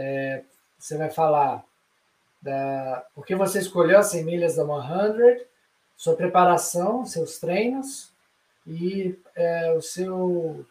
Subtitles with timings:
[0.00, 0.44] É,
[0.78, 1.64] você vai falar
[2.40, 5.44] da por que você escolheu as 100 milhas da 100,
[5.96, 8.12] sua preparação, seus treinos
[8.64, 10.64] e é, o seu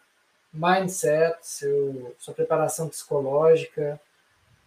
[0.50, 4.00] mindset, seu, sua preparação psicológica.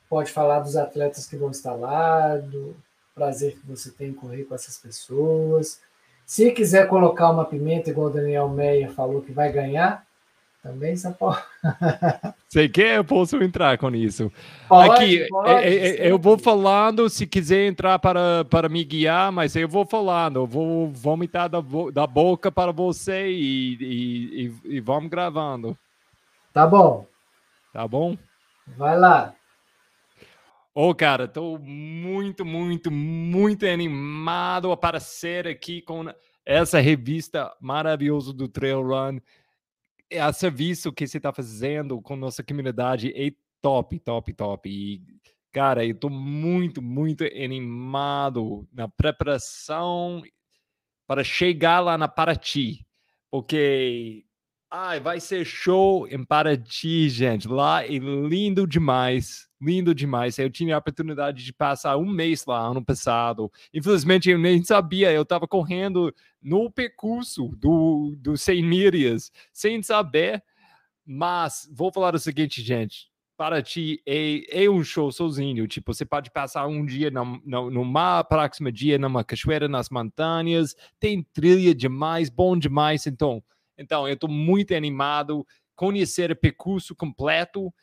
[0.08, 2.76] Pode falar dos atletas que vão estar lá, do
[3.16, 5.82] prazer que você tem em correr com essas pessoas.
[6.24, 10.06] Se quiser colocar uma pimenta, igual o Daniel Meyer falou que vai ganhar,
[10.62, 11.44] também você pode.
[12.48, 12.98] Você quer?
[12.98, 14.32] Eu posso entrar com isso.
[14.68, 19.32] Pode, Aqui, pode, é, é, eu vou falando, se quiser entrar para, para me guiar,
[19.32, 21.64] mas eu vou falando, eu vou vomitar da,
[21.94, 25.78] da boca para você e, e, e, e vamos gravando.
[26.54, 27.08] Tá bom.
[27.74, 28.18] Tá bom?
[28.78, 29.34] Vai lá.
[30.76, 36.06] Ô, oh, cara, tô muito, muito, muito animado a aparecer aqui com
[36.46, 39.20] essa revista maravilhosa do Trail Run
[40.20, 44.70] a serviço que você está fazendo com nossa comunidade é top, top, top.
[44.70, 45.02] E,
[45.52, 50.24] cara, eu estou muito, muito animado na preparação
[51.08, 52.86] para chegar lá na Paraty,
[53.30, 54.26] porque
[54.72, 57.48] ai, vai ser show em Paraty, gente.
[57.48, 60.40] Lá é lindo demais lindo demais.
[60.40, 63.52] Eu tinha a oportunidade de passar um mês lá ano passado.
[63.74, 65.12] Infelizmente, eu nem sabia.
[65.12, 70.44] Eu estava correndo no percurso do, do 100 milhas, sem saber.
[71.06, 73.12] Mas vou falar o seguinte, gente.
[73.38, 75.68] Para ti é, é um show sozinho.
[75.68, 79.90] Tipo, você pode passar um dia no, no, no mar, próximo dia numa cachoeira nas
[79.90, 80.76] montanhas.
[81.00, 83.08] Tem trilha demais, bom demais.
[83.08, 83.44] Então,
[83.82, 87.74] então eu estou muito animado conhecer o percurso completo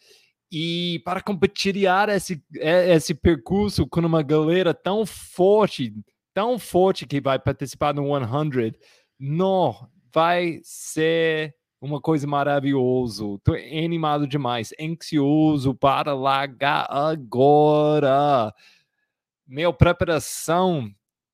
[0.51, 5.93] e para compartilhar esse, é, esse percurso com uma galera tão forte,
[6.33, 8.73] tão forte que vai participar no 100,
[9.19, 13.25] não, vai ser uma coisa maravilhosa.
[13.35, 18.53] Estou animado demais, ansioso para largar agora.
[19.47, 20.91] Minha preparação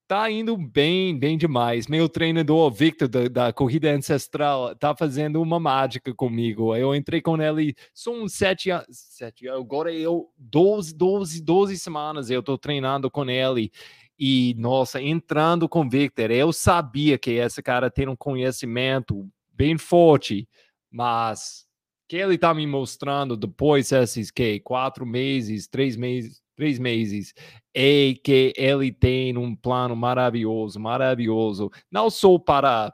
[0.06, 1.86] tá indo bem, bem demais.
[1.86, 6.74] Meu treinador, Victor, da, da, Corrida Ancestral, tá fazendo uma mágica comigo.
[6.76, 12.58] Eu entrei com ele, são sete, sete agora eu, 12, 12, 12 semanas eu tô
[12.58, 13.70] treinando com ele.
[14.18, 20.48] E, nossa, entrando com Victor, eu sabia que esse cara tem um conhecimento bem forte,
[20.90, 21.66] mas
[22.08, 27.34] que ele tá me mostrando depois desses, que, quatro meses, três meses, três meses,
[27.74, 32.92] é que ele tem um plano maravilhoso, maravilhoso, não só para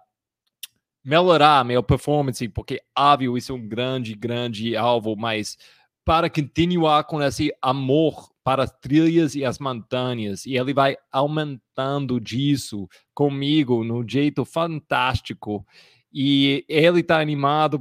[1.05, 5.57] melhorar minha performance, porque óbvio isso é um grande, grande alvo, mas
[6.05, 12.21] para continuar com esse amor para as trilhas e as montanhas, e ele vai aumentando
[12.21, 15.65] disso comigo no jeito fantástico.
[16.13, 17.81] E ele está animado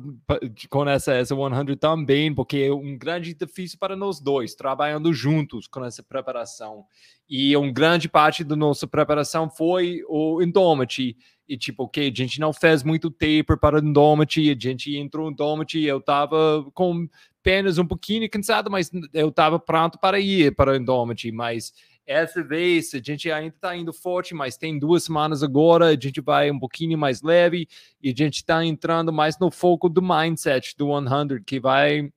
[0.69, 5.66] com essa, essa 100 também, porque é um grande difícil para nós dois, trabalhando juntos
[5.67, 6.85] com essa preparação.
[7.28, 11.18] E uma grande parte da nossa preparação foi o Indomity.
[11.47, 15.31] E tipo, ok, a gente não fez muito taper para Indomity, a gente entrou no
[15.31, 17.07] Indomity, eu estava com
[17.41, 21.73] apenas um pouquinho cansado, mas eu estava pronto para ir para Indomity, mas
[22.09, 26.19] essa vez a gente ainda está indo forte, mas tem duas semanas agora, a gente
[26.19, 27.67] vai um pouquinho mais leve
[28.01, 32.11] e a gente está entrando mais no foco do mindset do 100, que vai,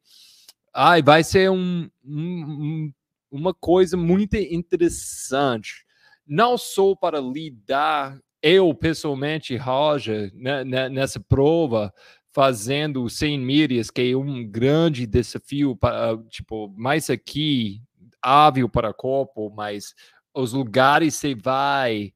[0.73, 2.91] ai, vai ser um, um,
[3.31, 5.85] uma coisa muito interessante,
[6.27, 11.93] não só para lidar, eu pessoalmente, Roger, né, né, nessa prova,
[12.33, 17.83] fazendo 100 milhas, que é um grande desafio, para, tipo, mais aqui
[18.23, 19.95] hábil para corpo, mas
[20.35, 22.13] os lugares você vai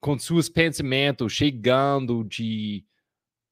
[0.00, 2.84] com seus pensamentos chegando de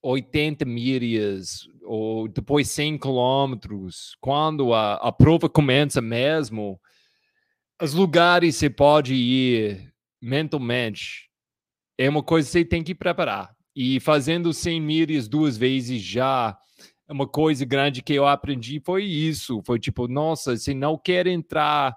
[0.02, 6.80] 80 milhas ou depois 100 quilômetros, quando a, a prova começa mesmo,
[7.80, 11.28] os lugares você pode ir mentalmente
[11.98, 13.54] é uma coisa que você tem que preparar.
[13.74, 16.56] E fazendo 100 milhas duas vezes já
[17.08, 19.62] uma coisa grande que eu aprendi foi isso.
[19.64, 21.96] Foi tipo, nossa, se não quer entrar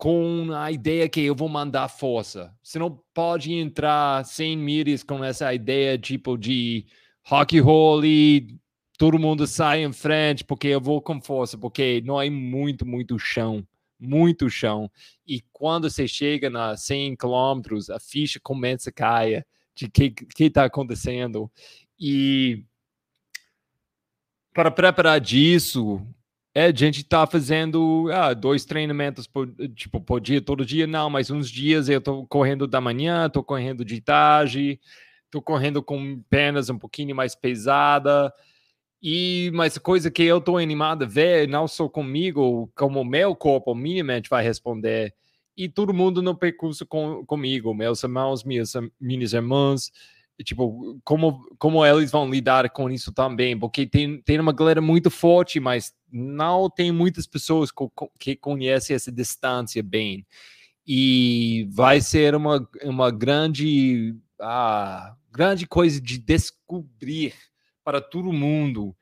[0.00, 2.56] com a ideia que eu vou mandar força.
[2.62, 6.86] Você não pode entrar sem milhas com essa ideia tipo de
[7.30, 8.58] hockey holy,
[8.96, 13.18] todo mundo sai em frente porque eu vou com força, porque não é muito, muito
[13.18, 13.62] chão,
[13.98, 14.90] muito chão.
[15.26, 20.44] E quando você chega na 100 quilômetros, a ficha começa a cair de que que
[20.44, 21.50] está acontecendo.
[21.98, 22.64] E
[24.60, 26.06] para preparar disso,
[26.54, 31.08] é, a gente tá fazendo ah, dois treinamentos por, tipo, por dia, todo dia, não,
[31.08, 34.78] mas uns dias eu tô correndo da manhã, tô correndo de tarde,
[35.30, 38.30] tô correndo com pernas um pouquinho mais pesada,
[39.02, 43.34] E, mas coisa que eu estou animado a ver, não só comigo, como o meu
[43.34, 45.14] corpo minimamente vai responder,
[45.56, 49.90] e todo mundo no percurso com, comigo, meus irmãos, minhas, minhas irmãs,
[50.44, 55.10] tipo, como, como eles vão lidar com isso também, porque tem, tem uma galera muito
[55.10, 60.26] forte, mas não tem muitas pessoas co, que conhecem essa distância bem.
[60.86, 67.34] E vai ser uma, uma grande, ah, grande coisa de descobrir
[67.84, 68.96] para todo mundo.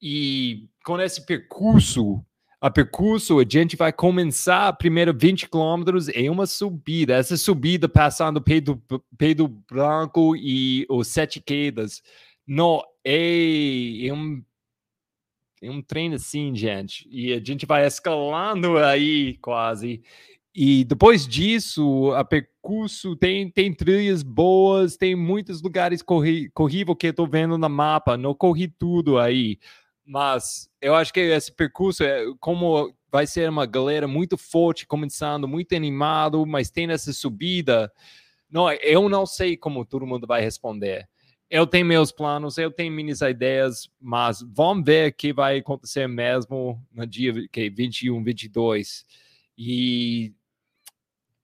[0.00, 2.24] E com esse percurso,
[2.60, 7.14] a percurso, a gente vai começar primeiro 20 quilômetros em uma subida.
[7.14, 8.82] Essa subida passando Pedro,
[9.18, 12.02] Pedro Branco e os Sete Quedas.
[12.46, 14.42] Não, é, é um
[15.62, 17.08] é um treino assim, gente.
[17.10, 20.02] E a gente vai escalando aí quase.
[20.54, 27.08] E depois disso, a percurso tem, tem trilhas boas, tem muitos lugares corri, corrível que
[27.08, 28.16] eu tô vendo no mapa.
[28.16, 29.58] Não corri tudo aí.
[30.04, 35.48] Mas eu acho que esse percurso é como vai ser uma galera muito forte, começando,
[35.48, 37.92] muito animado, mas tem essa subida.
[38.48, 41.08] Não, eu não sei como todo mundo vai responder.
[41.50, 46.06] Eu tenho meus planos, eu tenho minhas ideias, mas vamos ver o que vai acontecer
[46.06, 49.04] mesmo no dia que 21, 22.
[49.58, 50.32] E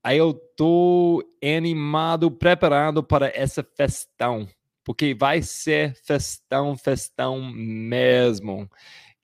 [0.04, 4.48] aí eu tô animado, preparado para essa festão
[4.84, 8.68] porque vai ser festão, festão mesmo.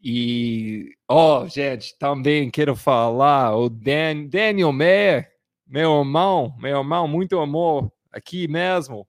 [0.00, 5.28] E, ó, oh, gente, também quero falar, o Dan, Daniel Mayer,
[5.66, 9.06] meu irmão, meu irmão, muito amor aqui mesmo.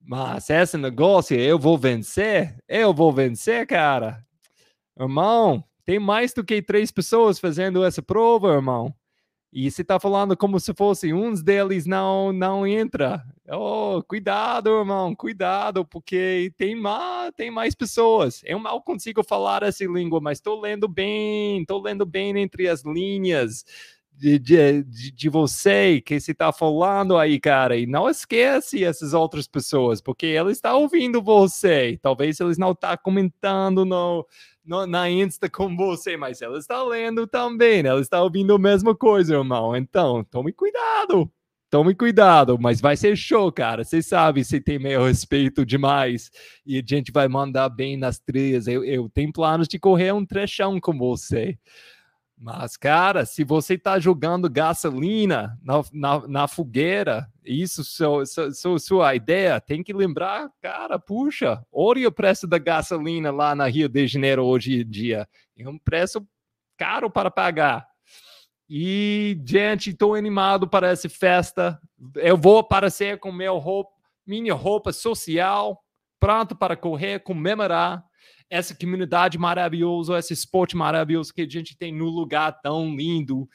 [0.00, 2.58] Mas esse negócio, eu vou vencer?
[2.68, 4.22] Eu vou vencer, cara.
[4.98, 8.94] Irmão, tem mais do que três pessoas fazendo essa prova, irmão.
[9.56, 13.24] E você está falando como se fosse uns deles não não entra.
[13.48, 18.42] Oh, cuidado, irmão, cuidado, porque tem mais, tem mais pessoas.
[18.44, 22.82] Eu mal consigo falar essa língua, mas estou lendo bem, estou lendo bem entre as
[22.82, 23.64] linhas
[24.16, 27.76] de, de, de, você que se está falando aí, cara.
[27.76, 31.98] E não esquece essas outras pessoas, porque eles estão ouvindo você.
[32.00, 34.26] Talvez eles não estão tá comentando no
[34.64, 37.90] no, na Insta com você, mas ela está lendo também, né?
[37.90, 39.76] ela está ouvindo a mesma coisa, irmão.
[39.76, 41.30] Então, tome cuidado,
[41.68, 43.84] tome cuidado, mas vai ser show, cara.
[43.84, 46.30] Você sabe, você tem meu respeito demais
[46.64, 48.66] e a gente vai mandar bem nas trilhas.
[48.66, 51.58] Eu, eu tenho planos de correr um trechão com você.
[52.44, 59.14] Mas, cara, se você está jogando gasolina na, na, na fogueira, isso sua, sua, sua
[59.14, 64.06] ideia, tem que lembrar, cara, puxa, olha o preço da gasolina lá na Rio de
[64.06, 65.26] Janeiro hoje em dia.
[65.56, 66.22] É um preço
[66.76, 67.88] caro para pagar.
[68.68, 71.80] E, gente, estou animado para essa festa.
[72.16, 73.92] Eu vou aparecer com meu roupa,
[74.26, 75.82] minha roupa social,
[76.20, 78.04] pronto para correr, comemorar
[78.48, 83.48] essa comunidade maravilhosa, esse esporte maravilhoso que a gente tem no lugar tão lindo.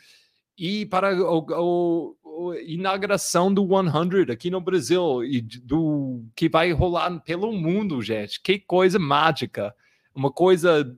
[0.58, 7.54] E para a inauguração do 100 aqui no Brasil, e do que vai rolar pelo
[7.54, 8.42] mundo, gente.
[8.42, 9.74] Que coisa mágica.
[10.14, 10.98] Uma coisa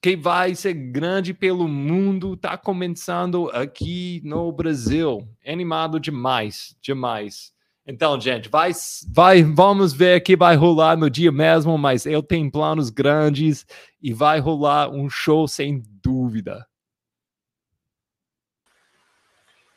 [0.00, 5.28] que vai ser grande pelo mundo, está começando aqui no Brasil.
[5.44, 7.52] Animado demais, demais.
[7.86, 8.72] Então, gente, vai,
[9.12, 13.64] vai, vamos ver que vai rolar no dia mesmo, mas eu tenho planos grandes
[14.02, 16.66] e vai rolar um show sem dúvida.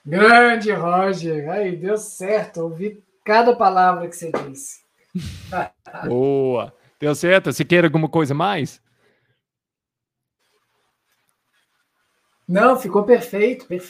[0.03, 1.49] Grande, Roger.
[1.51, 2.61] Aí, deu certo.
[2.61, 4.79] Ouvi cada palavra que você disse.
[6.07, 6.73] Boa.
[6.99, 7.51] Deu certo?
[7.53, 8.81] Você quer alguma coisa mais?
[12.47, 13.87] Não, ficou perfeito, perfeito.